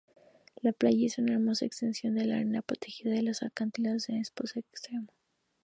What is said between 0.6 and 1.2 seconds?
La playa es